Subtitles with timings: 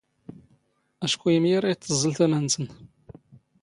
[1.05, 2.65] ⴰⵛⴽⵓ ⵉⵎⵢⴰⵔ ⴰ ⵉⵜⵜⵥⵥⵍ ⵜⴰⵎⴰ ⵏⵏⵙⵏ